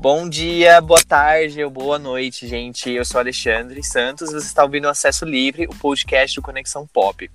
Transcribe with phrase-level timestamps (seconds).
[0.00, 2.90] Bom dia, boa tarde ou boa noite, gente.
[2.90, 4.32] Eu sou Alexandre Santos.
[4.32, 7.30] Você está ouvindo Acesso Livre, o podcast do Conexão Pop.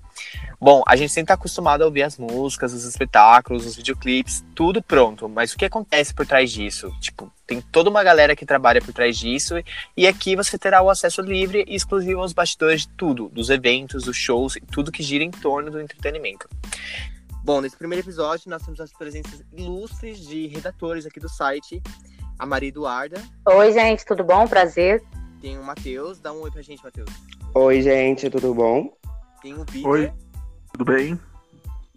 [0.60, 4.82] Bom, a gente sempre está acostumado a ouvir as músicas, os espetáculos, os videoclipes, tudo
[4.82, 5.28] pronto.
[5.28, 6.90] Mas o que acontece por trás disso?
[7.00, 9.54] Tipo, tem toda uma galera que trabalha por trás disso.
[9.96, 14.02] E aqui você terá o acesso livre e exclusivo aos bastidores de tudo, dos eventos,
[14.02, 16.48] dos shows e tudo que gira em torno do entretenimento.
[17.44, 21.80] Bom, nesse primeiro episódio nós temos as presenças ilustres de redatores aqui do site
[22.38, 23.22] a Maria Eduarda.
[23.48, 24.46] Oi, gente, tudo bom?
[24.46, 25.02] Prazer.
[25.40, 26.18] Tem o Matheus.
[26.20, 27.10] Dá um oi pra gente, Matheus.
[27.54, 28.92] Oi, gente, tudo bom?
[29.42, 29.92] Tem o Vitor.
[29.92, 30.12] Oi,
[30.72, 31.18] tudo bem?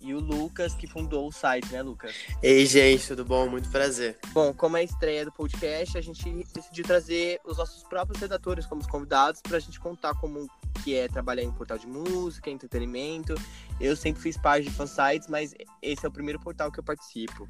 [0.01, 2.15] E o Lucas, que fundou o site, né, Lucas?
[2.41, 3.49] Ei, gente, tudo bom?
[3.49, 4.17] Muito prazer.
[4.31, 8.65] Bom, como é a estreia do podcast, a gente decidiu trazer os nossos próprios redatores
[8.65, 10.49] como convidados para a gente contar como
[10.83, 13.35] que é trabalhar em um portal de música, entretenimento.
[13.79, 17.47] Eu sempre fiz parte de fansites, mas esse é o primeiro portal que eu participo.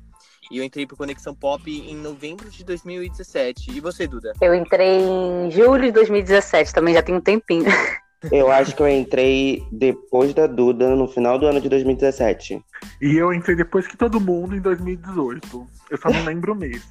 [0.51, 3.71] E eu entrei pro Conexão Pop em novembro de 2017.
[3.71, 4.33] E você, Duda?
[4.41, 7.65] Eu entrei em julho de 2017, também já tem um tempinho.
[8.31, 12.61] Eu acho que eu entrei depois da Duda, no final do ano de 2017.
[13.01, 15.67] E eu entrei depois que todo mundo em 2018.
[15.89, 16.83] Eu só não lembro o mês.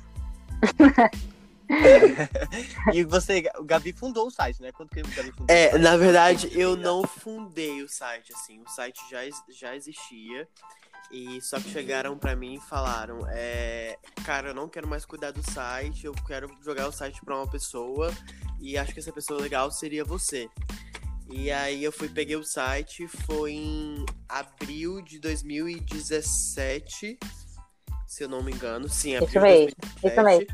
[2.95, 4.73] e você, o Gabi fundou o site, né?
[4.73, 8.63] Quando que o Gabi fundou É, na verdade, eu não fundei o site, assim.
[8.63, 9.19] O site já,
[9.51, 10.48] já existia.
[11.11, 15.31] E só que chegaram para mim e falaram: é, Cara, eu não quero mais cuidar
[15.31, 18.13] do site, eu quero jogar o site para uma pessoa.
[18.61, 20.48] E acho que essa pessoa legal seria você.
[21.31, 27.19] E aí eu fui, peguei o site, foi em abril de 2017,
[28.07, 28.89] se eu não me engano.
[28.89, 29.75] Sim, abril isso mesmo, de
[30.11, 30.12] 2017.
[30.12, 30.47] Isso mesmo.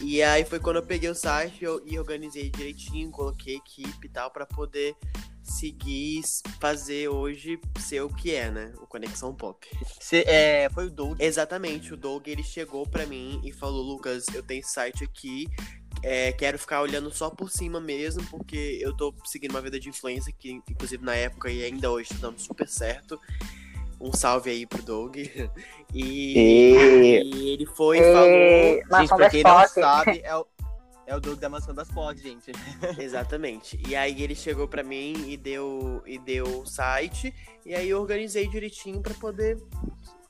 [0.00, 4.10] E aí foi quando eu peguei o site eu, e organizei direitinho, coloquei equipe e
[4.10, 4.96] tal, para poder
[5.42, 6.22] seguir,
[6.60, 8.72] fazer hoje ser o que é, né?
[8.80, 9.66] O Conexão Pop.
[10.00, 11.20] Cê, é, foi o Doug.
[11.20, 15.48] Exatamente, o Doug ele chegou para mim e falou: Lucas, eu tenho site aqui
[16.02, 19.88] é, quero ficar olhando só por cima mesmo, porque eu tô seguindo uma vida de
[19.88, 23.20] influência que, inclusive, na época e ainda hoje tá dando super certo.
[24.00, 25.16] Um salve aí pro Doug.
[25.94, 27.22] E, e...
[27.22, 28.12] e ele foi e...
[28.12, 29.00] falou.
[29.00, 30.46] Gente, pra quem não sabe, é o,
[31.06, 32.52] é o Doug da Mansão das Pod, gente.
[33.00, 33.80] Exatamente.
[33.88, 37.34] E aí ele chegou para mim e deu e deu o site.
[37.64, 39.56] E aí eu organizei direitinho para poder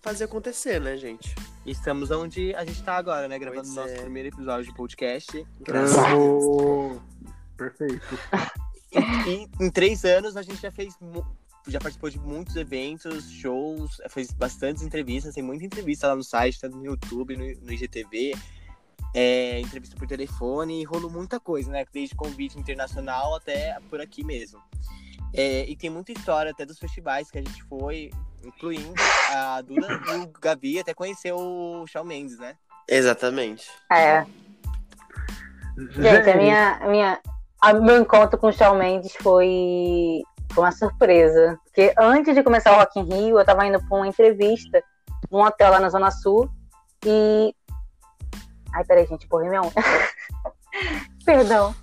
[0.01, 1.35] fazer acontecer, né, gente?
[1.67, 3.39] Estamos onde a gente tá agora, né?
[3.39, 4.01] Gravando o nosso é.
[4.01, 5.47] primeiro episódio de podcast.
[5.61, 7.01] Graças a Deus.
[7.57, 8.07] Perfeito.
[8.91, 10.97] E, e, em três anos a gente já fez.
[11.67, 16.59] Já participou de muitos eventos, shows, fez bastantes entrevistas, tem muita entrevista lá no site,
[16.59, 18.33] tanto no YouTube, no, no IGTV,
[19.15, 21.85] é, entrevista por telefone, rolou muita coisa, né?
[21.93, 24.63] Desde convite internacional até por aqui mesmo.
[25.35, 28.11] É, e tem muita história até dos festivais que a gente foi,
[28.45, 28.95] incluindo
[29.35, 32.57] a Duda e o Gabi até conheceu o Shawn Mendes, né?
[32.89, 33.69] Exatamente.
[33.93, 34.25] É.
[35.77, 37.21] Gente, a minha, a minha,
[37.61, 40.23] a meu encontro com o Shawn Mendes foi,
[40.53, 41.59] foi uma surpresa.
[41.65, 44.83] Porque antes de começar o Rock in Rio, eu tava indo pra uma entrevista
[45.31, 46.51] num hotel lá na Zona Sul.
[47.05, 47.55] E.
[48.75, 49.73] Ai, peraí, gente, porra, minha unha.
[51.25, 51.75] Perdão.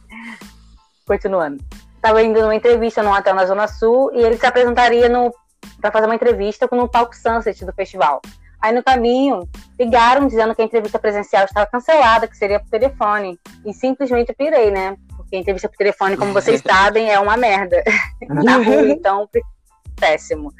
[1.08, 1.64] Continuando
[2.06, 5.34] estava indo numa entrevista num hotel na Zona Sul e ele se apresentaria no
[5.82, 8.22] para fazer uma entrevista no palco Sunset do festival.
[8.62, 9.50] Aí no caminho,
[9.80, 13.40] ligaram dizendo que a entrevista presencial estava cancelada, que seria por telefone.
[13.66, 14.96] E simplesmente eu pirei, né?
[15.18, 17.84] Porque a entrevista por telefone, como vocês sabem, é uma merda.
[18.30, 19.28] Na rua, então,
[20.00, 20.54] péssimo.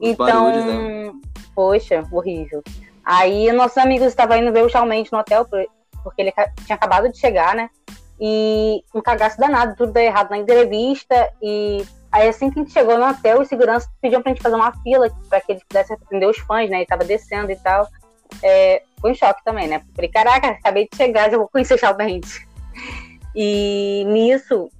[0.00, 1.12] Então, né?
[1.54, 2.62] poxa, horrível.
[3.04, 5.46] Aí nossos amigos estavam indo ver o Shawn Mendes no hotel,
[6.02, 6.32] porque ele
[6.64, 7.70] tinha acabado de chegar, né?
[8.24, 11.28] E um cagaço danado, tudo deu errado na entrevista.
[11.42, 14.54] E aí, assim que a gente chegou no hotel, os seguranças pediam pra gente fazer
[14.54, 16.76] uma fila para que eles pudessem atender os fãs, né?
[16.76, 17.88] Ele tava descendo e tal.
[18.40, 19.82] É, foi um choque também, né?
[19.96, 22.46] Falei, caraca, acabei de chegar, já vou conhecer o Mendes.
[23.34, 24.70] E nisso,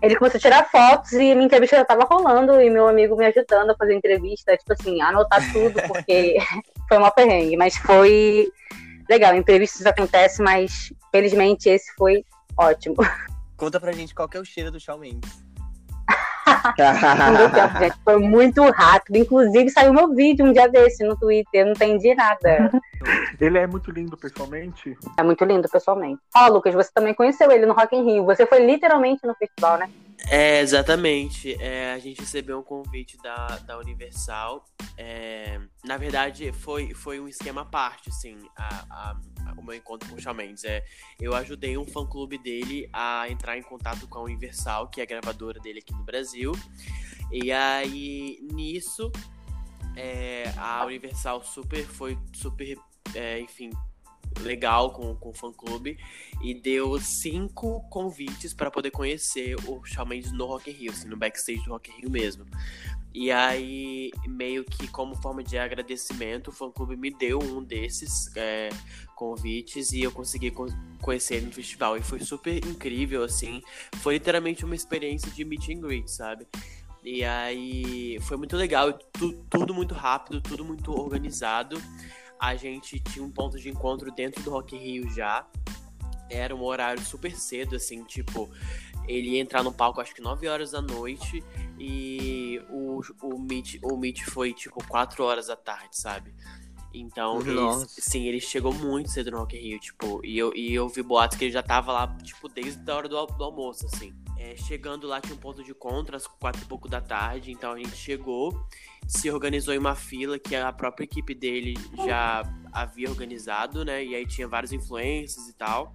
[0.00, 3.26] ele começou a tirar fotos e minha entrevista já tava rolando e meu amigo me
[3.26, 6.38] ajudando a fazer entrevista, tipo assim, anotar tudo, porque
[6.88, 8.50] foi uma perrengue, mas foi
[9.06, 9.34] legal.
[9.34, 12.24] Entrevistas acontecem, mas felizmente esse foi
[12.56, 12.96] Ótimo.
[13.56, 15.46] Conta pra gente qual que é o cheiro do Shawn Mendes.
[16.76, 17.96] não deu tempo, gente.
[18.04, 19.16] Foi muito rápido.
[19.16, 21.60] Inclusive, saiu meu vídeo um dia desse no Twitter.
[21.60, 22.70] Eu não entendi nada.
[23.40, 24.96] Ele é muito lindo pessoalmente?
[25.16, 26.20] É muito lindo pessoalmente.
[26.34, 28.24] Ó, oh, Lucas, você também conheceu ele no Rock in Rio.
[28.24, 29.90] Você foi literalmente no festival, né?
[30.28, 31.56] É, exatamente.
[31.60, 34.64] É, a gente recebeu um convite da, da Universal.
[34.98, 40.08] É, na verdade, foi, foi um esquema à parte, assim, a, a, o meu encontro
[40.08, 40.64] com o Shawn Mendes.
[40.64, 40.84] É,
[41.20, 45.06] eu ajudei um fã-clube dele a entrar em contato com a Universal, que é a
[45.06, 46.52] gravadora dele aqui no Brasil.
[47.30, 49.12] E aí, nisso,
[49.96, 52.78] é, a Universal super foi super,
[53.14, 53.70] é, enfim,
[54.40, 55.98] legal com, com o fã-clube
[56.42, 61.08] e deu cinco convites para poder conhecer o Shawn Mendes no Rock in Rio, assim,
[61.08, 62.44] no backstage do Rock in Rio mesmo.
[63.18, 68.68] E aí, meio que como forma de agradecimento, o fã-clube me deu um desses é,
[69.14, 70.66] convites e eu consegui co
[71.00, 71.96] conhecer ele no festival.
[71.96, 73.62] E foi super incrível, assim.
[74.02, 76.46] Foi literalmente uma experiência de meet and greet, sabe?
[77.02, 81.80] E aí foi muito legal, tu, tudo muito rápido, tudo muito organizado.
[82.38, 85.48] A gente tinha um ponto de encontro dentro do Rock Rio já.
[86.28, 88.50] Era um horário super cedo, assim, tipo,
[89.08, 91.42] ele ia entrar no palco acho que 9 horas da noite
[91.78, 96.34] e o, o, meet, o meet foi tipo 4 horas da tarde, sabe?
[96.98, 100.88] Então, ele, sim, ele chegou muito cedo no Rock Rio, tipo, e eu, e eu
[100.88, 104.14] vi boatos que ele já tava lá, tipo, desde a hora do, do almoço, assim.
[104.38, 107.72] É, chegando lá tinha um ponto de encontro às quatro e pouco da tarde, então
[107.72, 108.66] a gente chegou,
[109.06, 111.74] se organizou em uma fila que a própria equipe dele
[112.06, 112.42] já
[112.72, 114.04] havia organizado, né?
[114.04, 115.94] E aí tinha vários influencers e tal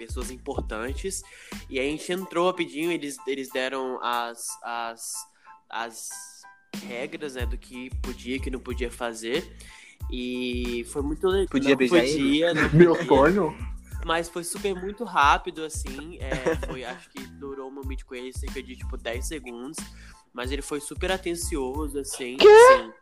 [0.00, 1.22] pessoas importantes.
[1.68, 5.14] E aí a gente entrou rapidinho, eles, eles deram as, as,
[5.68, 6.08] as
[6.86, 9.54] regras né, do que podia e que não podia fazer.
[10.10, 11.48] E foi muito legal.
[11.48, 12.60] Podia beijar podia, ele?
[12.60, 13.08] Não Meu podia.
[13.08, 13.70] sonho.
[14.06, 16.16] Mas foi super muito rápido, assim.
[16.18, 19.76] É, foi, acho que durou um momento com ele cerca de tipo 10 segundos.
[20.32, 22.38] Mas ele foi super atencioso, assim.
[22.40, 22.92] assim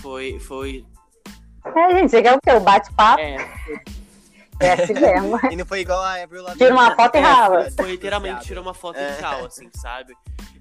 [0.00, 0.84] foi, foi.
[1.64, 2.52] É, gente, quer o quê?
[2.52, 3.20] O bate-papo?
[3.20, 4.05] É, foi
[4.60, 5.38] É assim mesmo.
[5.50, 6.58] E não foi igual a Avril Lavigne.
[6.66, 7.62] Tira uma foto e É, rala.
[7.62, 9.12] foi, foi literalmente tirou uma foto É.
[9.12, 10.14] e tchau, assim, sabe?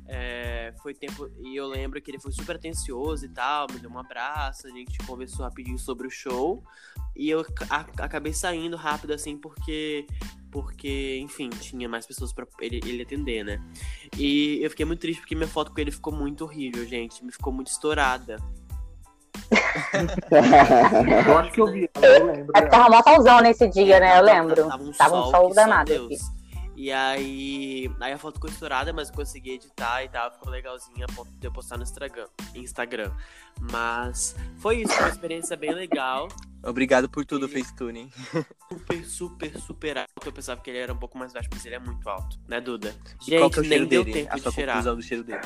[0.08, 1.30] É, foi tempo.
[1.40, 4.70] E eu lembro que ele foi super atencioso e tal, me deu um abraço, a
[4.70, 6.64] gente conversou rapidinho sobre o show.
[7.16, 10.06] E eu a- acabei saindo rápido, assim, porque.
[10.52, 13.62] Porque, enfim, tinha mais pessoas pra ele, ele atender, né?
[14.18, 17.26] E eu fiquei muito triste porque minha foto com ele ficou muito horrível, gente.
[17.26, 18.38] Me ficou muito estourada.
[21.28, 22.52] Eu acho que eu vi eu lembro.
[22.56, 24.18] É que tava mó solzão nesse dia, né?
[24.20, 24.68] Eu lembro.
[24.68, 26.06] Tava um Tava um sol, sol que só danado Deus.
[26.06, 26.36] aqui.
[26.78, 31.06] E aí, aí a foto ficou estourada, mas eu consegui editar e tal, ficou legalzinha
[31.10, 31.84] a ponto de eu postar no
[32.56, 33.12] Instagram.
[33.72, 36.28] Mas foi isso, foi uma experiência bem legal.
[36.62, 38.12] Obrigado por tudo, Facetune.
[38.68, 40.10] Super, super, super alto.
[40.26, 42.60] Eu pensava que ele era um pouco mais baixo, mas ele é muito alto, né,
[42.60, 42.94] Duda?
[43.28, 44.20] E qual que é o nem cheiro deu dele?
[44.24, 45.42] tempo A de conclusão do cheiro dele.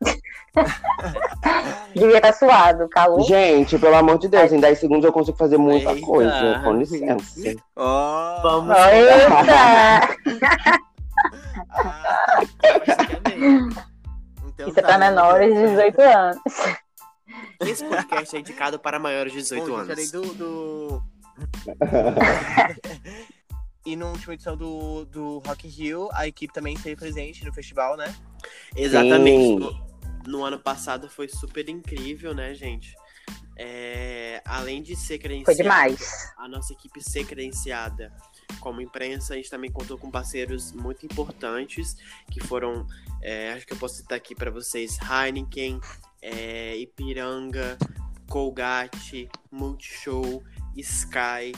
[1.94, 3.22] Devia estar suado, calor.
[3.22, 6.06] Gente, pelo amor de Deus, em 10 segundos eu consigo fazer muita Eita.
[6.06, 6.60] coisa.
[6.64, 7.56] Com licença.
[7.76, 8.76] Oh, Vamos.
[8.76, 10.16] Eita!
[11.70, 12.40] Ah,
[12.86, 13.68] Acho que é mesmo.
[14.46, 15.10] então Isso é tá, pra né?
[15.10, 16.38] menores de 18 anos.
[17.60, 20.10] Esse podcast é indicado para maiores de 18 Bom, anos.
[20.10, 21.02] do, do...
[23.84, 27.52] e na última edição do, do Rock in Rio, a equipe também esteve presente no
[27.52, 28.14] festival, né?
[28.76, 29.60] Exatamente.
[29.60, 29.88] No,
[30.26, 32.94] no ano passado foi super incrível, né, gente?
[33.56, 36.32] É, além de ser Foi credenciada, demais.
[36.38, 38.12] a nossa equipe ser credenciada
[38.60, 41.96] como imprensa, a gente também contou com parceiros muito importantes,
[42.30, 42.86] que foram,
[43.20, 45.80] é, acho que eu posso citar aqui para vocês, Heineken,
[46.22, 47.76] é, Ipiranga,
[48.28, 50.42] Colgate, Multishow,
[50.76, 51.52] Sky,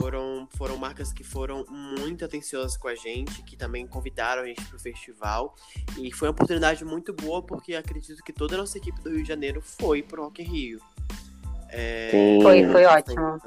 [0.00, 4.64] foram, foram marcas que foram muito atenciosas com a gente, que também convidaram a gente
[4.64, 5.54] para o festival.
[5.98, 9.22] E foi uma oportunidade muito boa, porque acredito que toda a nossa equipe do Rio
[9.22, 10.80] de Janeiro foi pro Rock in Rio.
[11.68, 12.38] É.
[12.42, 13.38] Foi, foi ótimo.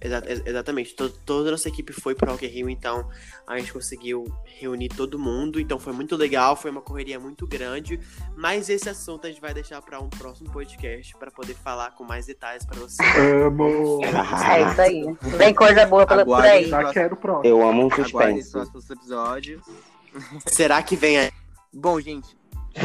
[0.00, 3.08] Exa- ex- exatamente, To- toda a nossa equipe foi pro Rock Rio, então
[3.46, 7.98] a gente conseguiu reunir todo mundo, então foi muito legal, foi uma correria muito grande,
[8.36, 12.04] mas esse assunto a gente vai deixar para um próximo podcast para poder falar com
[12.04, 12.98] mais detalhes para vocês.
[13.44, 14.00] Amo.
[14.04, 15.04] É isso aí.
[15.36, 16.68] Vem coisa boa pela- por aí.
[16.68, 17.46] Já quero o próximo.
[17.46, 18.52] Eu amo um suspense.
[18.52, 19.62] próximos episódios.
[20.46, 21.32] Será que vem aí?
[21.72, 22.36] Bom, gente,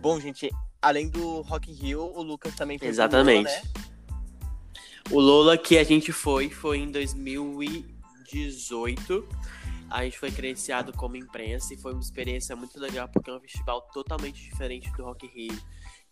[0.00, 0.50] bom, gente,
[0.84, 3.40] além do Rock in Rio, o Lucas também fez Exatamente.
[3.40, 3.62] um Lola, né?
[5.10, 9.26] O Lola que a gente foi, foi em 2018.
[9.90, 13.40] A gente foi credenciado como imprensa e foi uma experiência muito legal porque é um
[13.40, 15.58] festival totalmente diferente do Rock in Rio,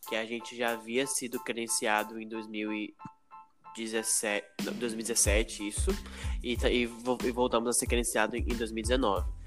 [0.08, 5.90] que a gente já havia sido credenciado em 2017, não, 2017 isso,
[6.42, 6.86] e, tá- e e
[7.30, 9.41] voltamos a ser credenciado em 2019.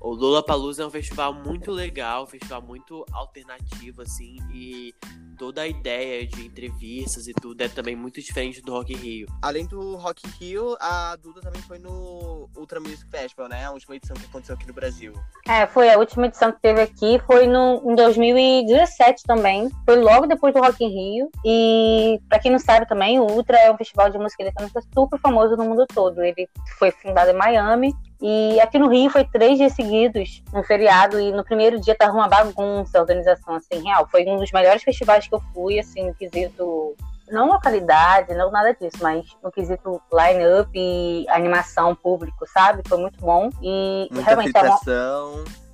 [0.00, 4.94] O Lollapalooza é um festival muito legal, um festival muito alternativo, assim, e
[5.38, 9.26] toda a ideia de entrevistas e tudo é também muito diferente do Rock in Rio.
[9.42, 13.64] Além do Rock in Rio, a Duda também foi no Ultra Music Festival, né?
[13.64, 15.12] A última edição que aconteceu aqui no Brasil.
[15.48, 19.68] É, foi a última edição que teve aqui, foi no, em 2017 também.
[19.84, 21.30] Foi logo depois do Rock in Rio.
[21.44, 25.18] E pra quem não sabe também, o Ultra é um festival de música eletrônica super
[25.18, 26.22] famoso no mundo todo.
[26.22, 27.94] Ele foi fundado em Miami.
[28.22, 32.12] E aqui no Rio foi três dias seguidos, um feriado, e no primeiro dia tava
[32.12, 34.06] uma bagunça a organização, assim, real.
[34.08, 36.94] Foi um dos melhores festivais que eu fui, assim, no quesito
[37.32, 42.82] não localidade, não nada disso, mas no quesito line-up e animação público, sabe?
[42.86, 43.48] Foi muito bom.
[43.60, 44.52] E Muita realmente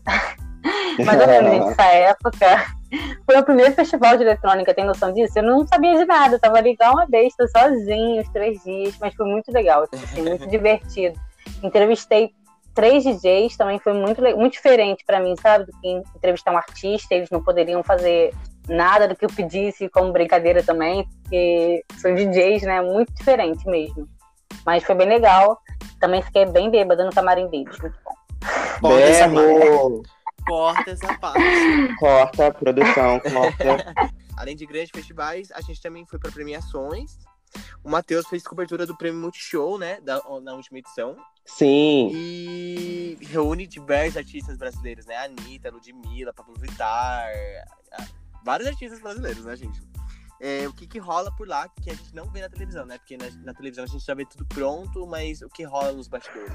[1.05, 2.67] mais ou menos nessa época.
[3.27, 5.39] Foi o primeiro festival de eletrônica, tem noção disso?
[5.39, 8.97] Eu não sabia de nada, eu tava ali igual uma besta, sozinha, os três dias,
[8.99, 11.19] mas foi muito legal, assim, muito divertido.
[11.63, 12.33] Entrevistei
[12.79, 15.65] três DJs, também foi muito, muito diferente pra mim, sabe?
[15.65, 18.33] Do que entrevistar um artista, eles não poderiam fazer
[18.69, 22.81] nada do que eu pedisse como brincadeira também, porque são DJs, né?
[22.81, 24.09] Muito diferente mesmo.
[24.65, 25.61] Mas foi bem legal.
[25.99, 28.15] Também fiquei bem bêbada no camarim deles, muito bom.
[28.81, 30.03] Corta essa Berro!
[30.47, 31.97] Corta essa parte.
[31.99, 33.93] Corta, produção, corta.
[34.39, 37.19] Além de grandes festivais, a gente também foi para premiações.
[37.83, 40.01] O Matheus fez cobertura do Prêmio Multishow, né?
[40.01, 41.17] Da, na última edição.
[41.45, 45.17] Sim, E reúne diversos artistas brasileiros, né?
[45.17, 47.27] Anitta, Ludmilla, Pablo Vittar.
[48.45, 49.81] Vários artistas brasileiros, né, gente?
[50.41, 52.99] É, o que, que rola por lá que a gente não vê na televisão, né?
[52.99, 56.07] Porque na, na televisão a gente já vê tudo pronto, mas o que rola nos
[56.07, 56.55] bastidores?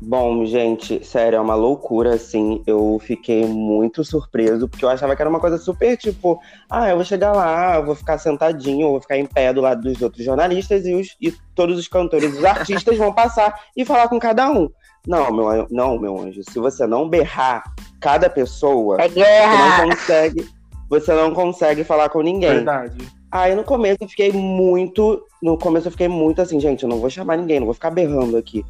[0.00, 2.62] Bom, gente, sério, é uma loucura, assim.
[2.66, 6.40] Eu fiquei muito surpreso, porque eu achava que era uma coisa super tipo,
[6.70, 9.60] ah, eu vou chegar lá, eu vou ficar sentadinho, eu vou ficar em pé do
[9.60, 13.84] lado dos outros jornalistas e, os, e todos os cantores, os artistas vão passar e
[13.84, 14.68] falar com cada um.
[15.06, 17.64] Não, meu, não, meu anjo, se você não berrar
[18.00, 20.48] cada pessoa, É você não consegue,
[20.88, 22.50] você não consegue falar com ninguém.
[22.50, 23.18] Verdade.
[23.30, 25.22] Aí no começo eu fiquei muito.
[25.42, 27.90] No começo eu fiquei muito assim, gente, eu não vou chamar ninguém, não vou ficar
[27.90, 28.64] berrando aqui.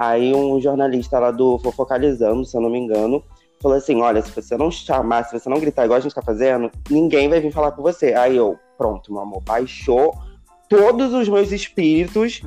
[0.00, 3.22] Aí um jornalista lá do Fofocalizando, se eu não me engano,
[3.60, 6.22] falou assim: olha, se você não chamar, se você não gritar igual a gente tá
[6.22, 8.14] fazendo, ninguém vai vir falar com você.
[8.14, 10.14] Aí eu, pronto, meu amor, baixou
[10.70, 12.40] todos os meus espíritos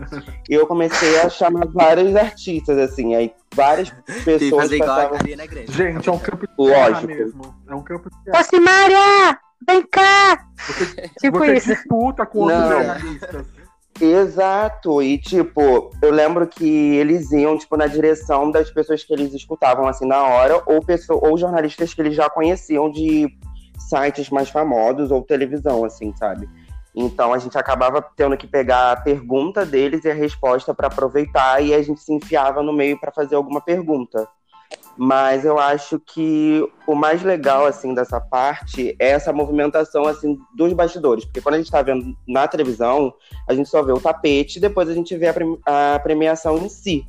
[0.50, 3.92] e eu comecei a chamar vários artistas, assim, aí várias
[4.26, 5.20] pessoas fazer igual a passavam.
[5.48, 5.72] Grande.
[5.72, 7.06] Gente, é um campo de Lógico.
[7.08, 7.56] mesmo.
[7.70, 8.40] É um campo de guerra.
[8.40, 9.40] Ô, Simária!
[9.68, 10.48] Vem cá!
[10.58, 10.86] Você,
[11.22, 11.68] Tipo você isso.
[11.68, 12.70] disputa com outros Não.
[12.72, 13.46] jornalistas.
[14.06, 19.34] Exato, e tipo, eu lembro que eles iam, tipo, na direção das pessoas que eles
[19.34, 23.34] escutavam, assim, na hora, ou, pessoa, ou jornalistas que eles já conheciam de
[23.80, 26.50] sites mais famosos ou televisão, assim, sabe?
[26.94, 31.64] Então a gente acabava tendo que pegar a pergunta deles e a resposta para aproveitar,
[31.64, 34.28] e a gente se enfiava no meio para fazer alguma pergunta.
[34.96, 40.72] Mas eu acho que o mais legal, assim, dessa parte é essa movimentação, assim, dos
[40.74, 41.26] bastidores.
[41.26, 43.14] Porque quando a gente tá vendo na televisão,
[43.50, 47.06] a gente só vê o tapete, depois a gente vê a, a premiação em si.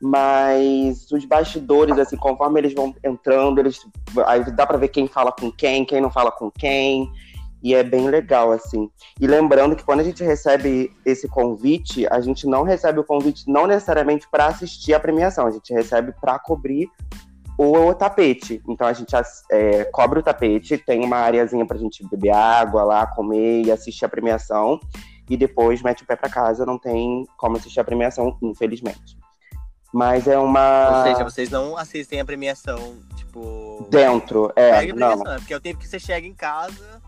[0.00, 3.80] Mas os bastidores, assim, conforme eles vão entrando, eles
[4.26, 7.08] aí dá pra ver quem fala com quem, quem não fala com quem.
[7.62, 8.90] E é bem legal, assim.
[9.20, 13.44] E lembrando que quando a gente recebe esse convite, a gente não recebe o convite
[13.46, 16.90] não necessariamente para assistir a premiação, a gente recebe para cobrir
[17.56, 18.60] o tapete.
[18.68, 19.14] Então a gente
[19.50, 24.04] é, cobre o tapete, tem uma areazinha pra gente beber água lá, comer e assistir
[24.04, 24.80] a premiação.
[25.30, 29.16] E depois mete o pé pra casa, não tem como assistir a premiação, infelizmente.
[29.92, 30.98] Mas é uma.
[30.98, 33.86] Ou seja, vocês não assistem a premiação, tipo.
[33.90, 34.80] Dentro, é.
[34.80, 35.22] Pega a Não.
[35.22, 35.36] né?
[35.38, 37.00] Porque é o tempo que você chega em casa.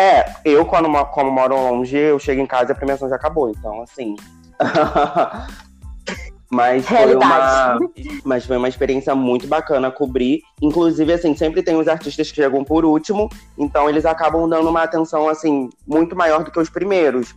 [0.00, 3.16] É, eu, quando mo- como moro longe, eu chego em casa e a premiação já
[3.16, 3.50] acabou.
[3.50, 4.16] Então, assim.
[6.50, 7.78] Mas foi uma.
[8.24, 10.40] Mas foi uma experiência muito bacana cobrir.
[10.62, 13.28] Inclusive, assim, sempre tem os artistas que chegam por último,
[13.58, 17.34] então eles acabam dando uma atenção, assim, muito maior do que os primeiros.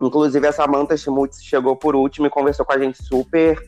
[0.00, 3.58] Inclusive, a Samantha Schmutz chegou por último e conversou com a gente super,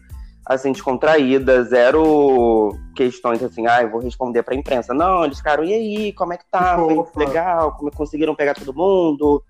[0.46, 4.92] assim, descontraída, zero questões assim, ah, eu vou responder pra imprensa.
[4.92, 6.76] Não, eles ficaram, e aí, como é que tá?
[6.76, 7.18] Foi fofa.
[7.20, 7.72] legal?
[7.72, 9.42] Como conseguiram pegar todo mundo?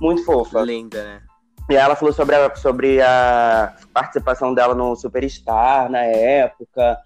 [0.00, 0.62] Muito fofa.
[0.62, 1.22] Linda, né?
[1.70, 6.98] E ela falou sobre a, sobre a participação dela no Superstar na época,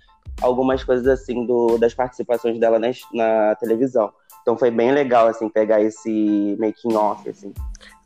[0.43, 4.13] algumas coisas assim do, das participações dela na, na televisão.
[4.49, 7.53] Então foi bem legal, assim, pegar esse making off, assim.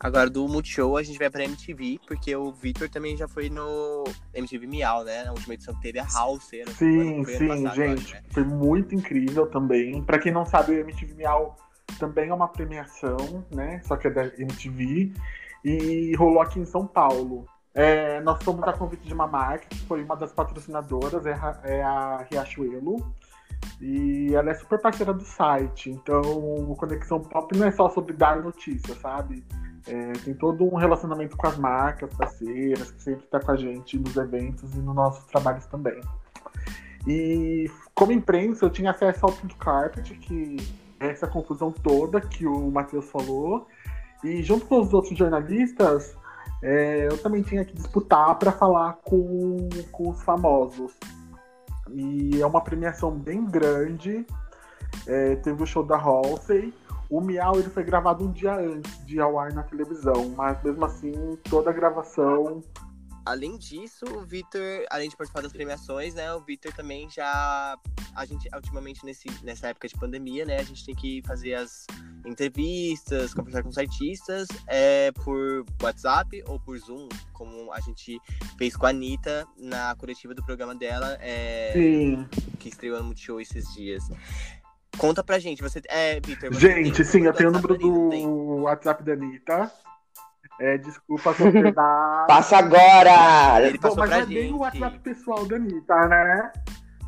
[0.01, 4.03] Agora, do Multishow, a gente vai pra MTV, porque o Victor também já foi no
[4.35, 5.23] MTV Miau, né?
[5.23, 6.43] Na última edição que teve a House.
[6.77, 8.03] Sim, sim, passado, gente.
[8.07, 8.23] acho, né?
[8.33, 10.03] Foi muito incrível também.
[10.03, 11.55] Pra quem não sabe, o MTV Miau
[12.01, 13.81] também é uma premiação, né?
[13.85, 15.13] Só que é da MTV.
[15.65, 17.47] E rolou aqui em São Paulo.
[17.73, 21.61] É, nós fomos a convite de uma marca, que foi uma das patrocinadoras, é, a-
[21.63, 22.97] é a Riachuelo.
[23.83, 25.91] E ela é super parceira do site.
[25.91, 29.45] Então, o Conexão Pop não é só sobre dar notícia, sabe?
[29.89, 33.99] É, tem todo um relacionamento com as marcas parceiras, que sempre tá com a gente
[33.99, 36.01] nos eventos e nos nossos trabalhos também.
[37.09, 40.59] E como imprensa, eu tinha acesso ao Pink Carpet, que
[41.01, 43.67] é essa confusão toda que o Matheus falou.
[44.23, 46.17] E junto com os outros jornalistas,
[46.63, 50.97] é, eu também tinha que disputar para falar com, com os famosos.
[51.95, 54.27] E é uma premiação bem grande.
[55.07, 56.73] É, teve o show da Halsey.
[57.11, 60.85] O Miau ele foi gravado um dia antes de ao ar na televisão, mas mesmo
[60.85, 61.13] assim,
[61.51, 62.63] toda a gravação.
[63.25, 67.79] Além disso, o Vitor, além de participar das premiações, né, o Vitor também já.
[68.15, 71.87] A gente, ultimamente, nesse, nessa época de pandemia, né, a gente tem que fazer as
[72.27, 78.19] entrevistas, conversar com os artistas é, por WhatsApp ou por Zoom, como a gente
[78.59, 82.29] fez com a Anitta na coletiva do programa dela, é, Sim.
[82.59, 84.05] que estreou no Multishow esses dias.
[84.99, 85.81] Conta pra gente, você.
[85.89, 86.53] É, Vitor.
[86.53, 88.27] você Gente, tem sim, eu tenho o número Anitta, tem?
[88.27, 89.73] do WhatsApp da Anitta.
[90.61, 91.75] É, desculpa sociedade.
[92.29, 93.67] Passa agora!
[93.67, 94.53] Ele Pô, passou mas pra é bem gente.
[94.53, 96.53] o WhatsApp pessoal da Anitta, né?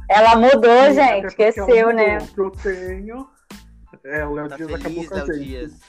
[0.08, 2.18] Ela mudou, Sim, gente, esqueceu, né?
[2.18, 3.28] O que eu tenho.
[4.04, 5.44] É, o Léo Tá Dias acabou com a Léo gente.
[5.44, 5.80] Dias.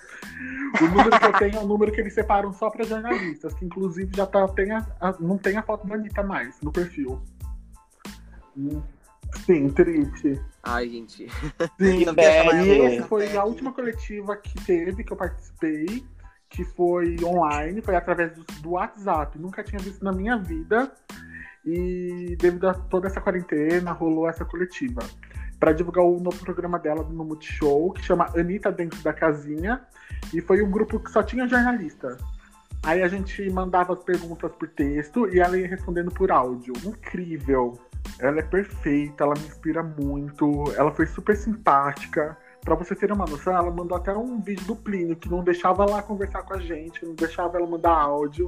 [0.81, 3.65] O número que eu tenho é o número que eles separam só pra jornalistas, que
[3.65, 7.21] inclusive já tá, tem a- a- não tem a foto da Anitta mais no perfil.
[8.57, 8.81] Hum,
[9.45, 10.41] Sim, triste.
[10.63, 11.27] Ai, gente.
[11.77, 16.05] Sim, e essa foi a última coletiva que teve, que eu participei,
[16.49, 19.37] que foi online, foi através do, do WhatsApp.
[19.37, 20.91] Nunca tinha visto na minha vida.
[21.65, 25.01] E devido a toda essa quarentena, rolou essa coletiva.
[25.59, 29.81] Pra divulgar o novo programa dela no Multishow, que chama Anitta Dentro da Casinha.
[30.33, 32.17] E foi um grupo que só tinha jornalista.
[32.83, 36.73] Aí a gente mandava as perguntas por texto e ela ia respondendo por áudio.
[36.83, 37.79] Incrível.
[38.19, 40.71] Ela é perfeita, ela me inspira muito.
[40.77, 42.37] Ela foi super simpática.
[42.61, 45.83] Pra você ter uma noção, ela mandou até um vídeo do Plínio que não deixava
[45.83, 48.45] ela conversar com a gente, não deixava ela mandar áudio.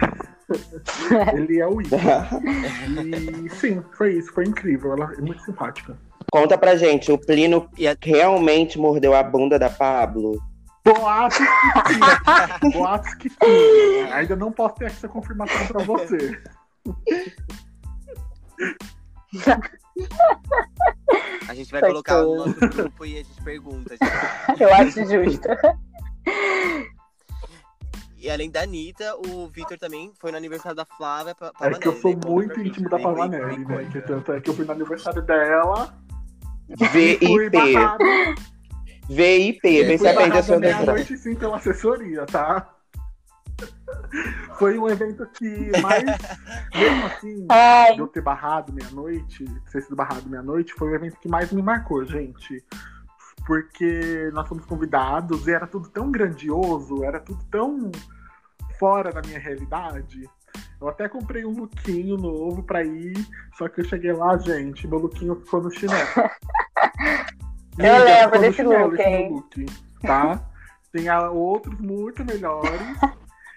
[1.34, 2.00] Ele é o ídolo.
[3.44, 4.92] E sim, foi isso, foi incrível.
[4.92, 5.96] Ela é muito simpática.
[6.32, 7.68] Conta pra gente, o Plino
[8.02, 10.40] realmente mordeu a bunda da Pablo?
[10.84, 11.44] Boatos que
[11.92, 12.70] sim.
[12.72, 14.02] Boatos que sim.
[14.12, 16.40] Ainda não posso ter essa confirmação pra você.
[21.48, 22.36] A gente vai Tá colocar no bom.
[22.46, 23.96] nosso grupo e a gente pergunta.
[23.96, 24.62] gente.
[24.62, 25.48] Eu acho justo.
[28.20, 31.34] E além da Anitta, o Vitor também foi no aniversário da Flávia.
[31.34, 32.20] Pa- É que eu sou né?
[32.26, 33.88] Muito íntimo da Pavanelli, né?
[33.90, 35.94] Que tanto é que eu fui no aniversário dela.
[36.78, 37.50] Fui VIP.
[37.50, 38.04] barrado,
[39.08, 42.74] VIP, vem se fui aprender a sua à meia-noite sim pela assessoria, tá?
[44.58, 46.04] Foi um evento que mais,
[46.74, 51.18] mesmo assim, Ai, de eu ter barrado meia-noite, ter sido barrado meia-noite, foi o evento
[51.18, 52.62] que mais me marcou, gente.
[53.46, 57.90] Porque nós fomos convidados e era tudo tão grandioso, era tudo tão
[58.78, 60.28] fora da minha realidade.
[60.80, 63.14] Eu até comprei um lookinho novo pra ir,
[63.56, 66.00] só que eu cheguei lá, gente, meu lookinho ficou no chinelo.
[67.78, 69.30] Eu lembro ficou no desse chinelo look, hein?
[69.32, 69.66] look,
[70.02, 70.50] tá?
[70.92, 72.98] Tem ah, outros muito melhores.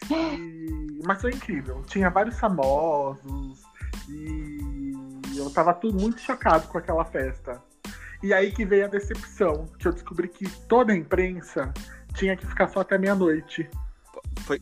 [0.09, 1.81] e- Mas foi incrível.
[1.87, 3.63] Tinha vários famosos.
[4.07, 4.91] E
[5.35, 7.61] eu tava tudo muito chocado com aquela festa.
[8.23, 11.73] E aí que veio a decepção, que eu descobri que toda a imprensa
[12.15, 13.69] tinha que ficar só até meia-noite.
[14.45, 14.61] Foi-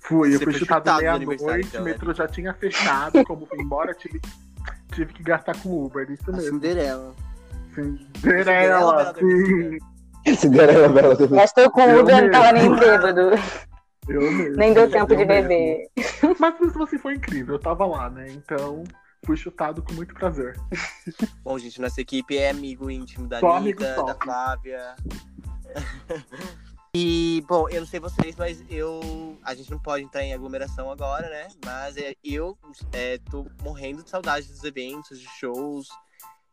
[0.00, 1.92] Fui, eu fui chutado chutado meia-noite, então, o né?
[1.92, 4.18] metrô já tinha fechado, como fui embora, tive,
[4.94, 6.52] tive que gastar com Uber, isso A mesmo.
[6.52, 7.14] Cinderela.
[7.74, 9.14] Cinderela, Cinderela
[10.24, 10.34] sim.
[10.34, 12.78] Cinderela Bela do gastou com Eu Uber, não tava nem mesmo.
[12.78, 13.20] bêbado.
[14.08, 14.56] Eu mesmo.
[14.56, 15.28] Nem deu eu tempo de mesmo.
[15.48, 15.88] beber.
[16.40, 18.28] Mas mesmo assim foi incrível, eu tava lá, né?
[18.30, 18.84] Então
[19.24, 20.58] fui chutado com muito prazer.
[21.42, 24.96] Bom, gente, nossa equipe é amigo íntimo da Só Anitta, da Flávia.
[26.94, 29.38] e, bom, eu não sei vocês, mas eu.
[29.42, 31.48] A gente não pode entrar em aglomeração agora, né?
[31.64, 32.56] Mas é, eu
[32.92, 35.88] é, tô morrendo de saudade dos eventos, de shows.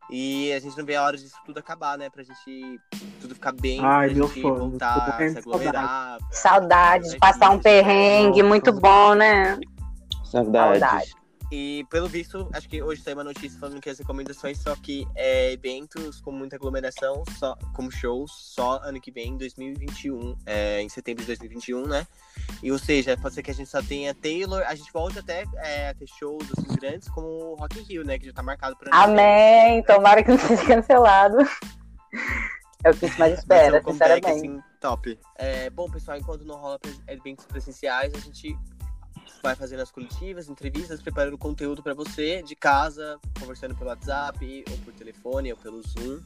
[0.09, 2.09] E a gente não vê a hora disso tudo acabar, né?
[2.09, 2.79] Pra gente
[3.19, 5.37] tudo ficar bem, Ai, pra gente voltar se de saudade.
[5.39, 6.17] aglomerar.
[6.19, 9.59] pra- Saudade de passar um perrengue, muito bom, né?
[10.23, 10.79] Saudades.
[10.79, 11.24] Saudade.
[11.51, 15.07] E pelo visto, acho que hoje saiu uma notícia falando que as recomendações só que
[15.15, 20.89] é, eventos com muita aglomeração, só, como shows, só ano que vem, 2021, é, em
[20.89, 22.07] setembro de 2021, né?
[22.63, 25.45] E ou seja, pode ser que a gente só tenha Taylor, a gente volte até
[25.57, 28.17] é, a ter shows assim, grandes como o Rock in Rio, né?
[28.17, 29.83] Que já tá marcado para Amém.
[29.83, 31.37] Tomara que não seja cancelado.
[32.83, 34.47] É o que a gente mais espera, um comeback, sinceramente.
[34.47, 35.19] assim, top.
[35.37, 38.55] É, bom, pessoal, enquanto não rola eventos presenciais, a gente
[39.41, 44.77] vai fazendo as coletivas, entrevistas, preparando conteúdo para você de casa, conversando pelo WhatsApp, ou
[44.79, 46.19] por telefone, ou pelo Zoom.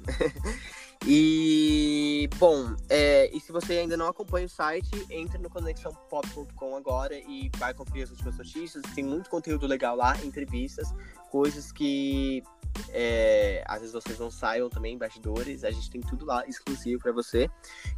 [1.05, 7.15] e, bom, é, e se você ainda não acompanha o site, entre no conexãopop.com agora
[7.15, 8.83] e vai conferir as últimas notícias.
[8.95, 10.93] Tem muito conteúdo legal lá, entrevistas,
[11.29, 12.43] coisas que
[12.91, 15.63] é, às vezes vocês não saiam também, bastidores.
[15.63, 17.49] A gente tem tudo lá exclusivo para você.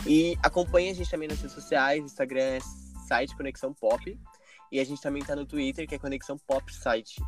[0.08, 2.60] E acompanhe a gente também nas redes sociais, Instagram é
[3.08, 4.18] site Conexão Pop.
[4.72, 7.22] E a gente também tá no Twitter, que é Conexão Pop Site.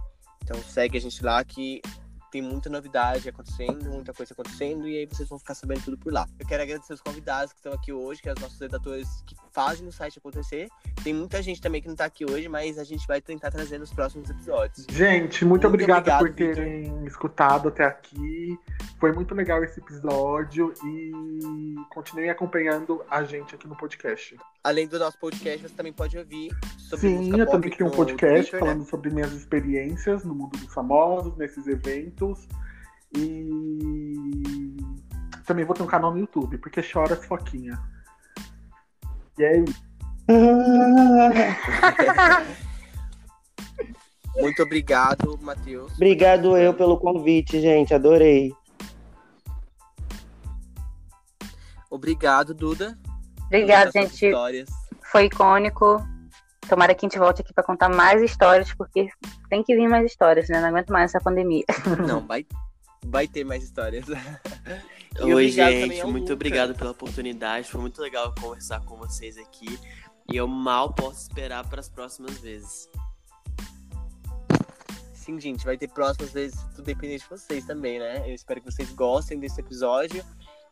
[0.43, 1.82] Então segue a gente lá que
[2.32, 6.12] tem muita novidade acontecendo, muita coisa acontecendo, e aí vocês vão ficar sabendo tudo por
[6.12, 6.27] lá.
[6.39, 9.36] Eu quero agradecer os convidados que estão aqui hoje, que são os nossos redatores que
[9.54, 10.68] fazem o site acontecer.
[11.04, 13.78] Tem muita gente também que não tá aqui hoje, mas a gente vai tentar trazer
[13.78, 14.86] nos próximos episódios.
[14.89, 17.08] Gente, muito, muito obrigado, obrigado, por terem Victor.
[17.08, 18.58] escutado até aqui.
[19.00, 24.38] Foi muito legal esse episódio e continuem acompanhando a gente aqui no podcast.
[24.63, 28.50] Além do nosso podcast, você também pode ouvir sobre Sim, eu também tenho um podcast
[28.50, 28.60] Twitter, né?
[28.60, 28.89] falando né?
[28.89, 32.48] sobre minhas experiências no mundo dos famosos, nesses eventos.
[33.16, 34.76] E
[35.46, 37.80] também vou ter um canal no YouTube, porque chora foquinha.
[39.39, 39.63] E.
[44.41, 45.93] Muito obrigado, Matheus.
[45.93, 47.93] Obrigado eu pelo convite, gente.
[47.93, 48.52] Adorei.
[51.89, 52.98] Obrigado, Duda.
[53.46, 54.26] Obrigado, gente.
[54.26, 54.69] Histórias.
[55.12, 56.04] Foi icônico.
[56.67, 59.10] Tomara que a gente volte aqui para contar mais histórias, porque
[59.50, 60.60] tem que vir mais histórias, né?
[60.60, 61.65] Não aguento mais essa pandemia.
[62.08, 62.46] Não, vai,
[63.06, 64.06] vai ter mais histórias.
[65.21, 66.34] Oi, gente, muito Luca.
[66.34, 67.69] obrigado pela oportunidade.
[67.69, 69.80] Foi muito legal conversar com vocês aqui.
[70.32, 72.89] E eu mal posso esperar para as próximas vezes.
[75.13, 78.30] Sim, gente, vai ter próximas vezes, tudo depende de vocês também, né?
[78.30, 80.23] Eu espero que vocês gostem desse episódio.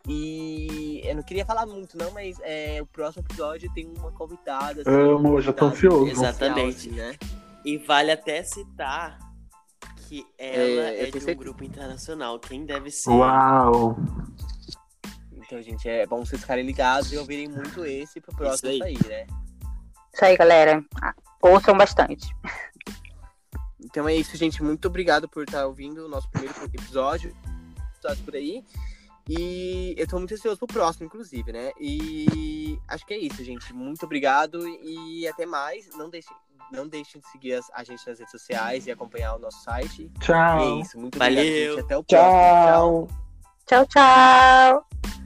[0.08, 4.82] E eu não queria falar muito, não, mas é, o próximo episódio tem uma convidada.
[4.82, 6.12] Assim, Amo, já tô ansioso.
[6.12, 6.89] Exatamente.
[6.89, 7.15] né?
[7.63, 9.19] E vale até citar
[10.08, 11.34] que ela é, é de um certeza.
[11.36, 12.39] grupo internacional.
[12.39, 13.12] Quem deve ser?
[13.12, 13.95] Uau!
[15.52, 19.28] Então, gente, é bom vocês ficarem ligados e ouvirem muito esse pro próximo sair, né?
[20.14, 20.82] Isso aí, galera.
[21.42, 22.34] Ouçam bastante.
[23.84, 24.64] Então é isso, gente.
[24.64, 27.36] Muito obrigado por estar ouvindo o nosso primeiro episódio.
[28.24, 28.64] Por aí.
[29.28, 31.72] E eu tô muito ansioso pro próximo, inclusive, né?
[31.78, 33.74] E acho que é isso, gente.
[33.74, 35.90] Muito obrigado e até mais.
[35.98, 36.34] Não deixem,
[36.72, 40.10] não deixem de seguir a gente nas redes sociais e acompanhar o nosso site.
[40.22, 40.60] Tchau.
[40.60, 40.98] E é isso.
[40.98, 41.44] Muito Valeu.
[41.44, 41.80] obrigado, gente.
[41.82, 43.08] Até o próximo.
[43.66, 43.86] Tchau, tchau.
[43.88, 45.20] tchau.